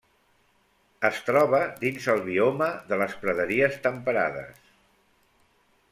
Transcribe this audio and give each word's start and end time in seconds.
Es 1.09 1.19
troba 1.27 1.59
dins 1.83 2.07
el 2.15 2.23
bioma 2.29 2.71
de 2.89 3.01
les 3.03 3.15
praderies 3.27 3.79
temperades. 3.87 4.65